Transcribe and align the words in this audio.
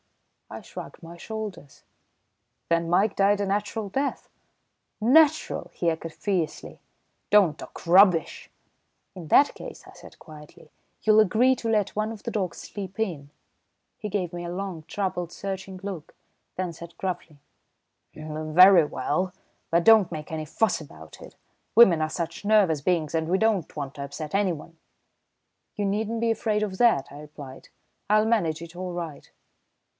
I 0.49 0.59
shrugged 0.61 1.01
my 1.01 1.15
shoulders. 1.15 1.83
"Then 2.69 2.89
Mike 2.89 3.15
died 3.15 3.39
a 3.39 3.45
natural 3.45 3.87
death?" 3.87 4.29
"Natural?" 4.99 5.69
he 5.73 5.91
echoed 5.91 6.11
fiercely. 6.11 6.79
"Don't 7.29 7.57
talk 7.57 7.85
rubbish!" 7.87 8.49
"In 9.15 9.27
that 9.27 9.53
case," 9.53 9.85
I 9.87 9.93
said 9.93 10.17
quietly, 10.19 10.71
"you'll 11.03 11.19
agree 11.21 11.55
to 11.55 11.69
let 11.69 11.95
one 11.95 12.11
of 12.11 12.23
the 12.23 12.31
dogs 12.31 12.57
sleep 12.57 12.99
in." 12.99 13.29
He 13.99 14.09
gave 14.09 14.33
me 14.33 14.43
a 14.43 14.49
long, 14.53 14.83
troubled, 14.89 15.31
searching 15.31 15.79
look, 15.83 16.15
then 16.57 16.73
said 16.73 16.97
gruffly: 16.97 17.37
"Very 18.13 18.83
well, 18.83 19.33
but 19.69 19.85
don't 19.85 20.11
make 20.11 20.31
any 20.31 20.45
fuss 20.45 20.81
about 20.81 21.21
it. 21.21 21.35
Women 21.75 22.01
are 22.01 22.09
such 22.09 22.43
nervous 22.43 22.81
beings 22.81 23.13
and 23.15 23.29
we 23.29 23.37
don't 23.37 23.73
want 23.75 23.93
to 23.95 24.03
upset 24.03 24.33
anyone." 24.35 24.77
"You 25.75 25.85
needn't 25.85 26.19
be 26.21 26.31
afraid 26.31 26.63
of 26.63 26.79
that," 26.79 27.07
I 27.11 27.21
replied, 27.21 27.69
"I'll 28.09 28.25
manage 28.25 28.61
it 28.63 28.75
all 28.75 28.91
right." 28.93 29.31